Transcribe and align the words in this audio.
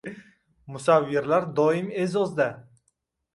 Musavvirlar 0.75 1.45
doim 1.59 1.93
e’zozda 2.05 2.49